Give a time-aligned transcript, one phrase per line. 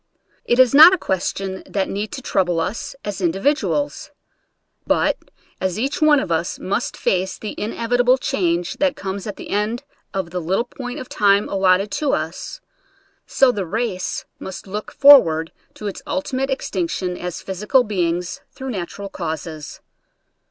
[0.45, 4.09] It is not a question that need to trou ble us as individuals;
[4.87, 5.15] but
[5.61, 9.83] as each one of us must face the inevitable change that comes at the end
[10.11, 12.61] of the little point of time allotted to us,
[13.27, 19.07] so the race must look forward to its ultimate extinction as physical beings through natural
[19.07, 19.81] causes.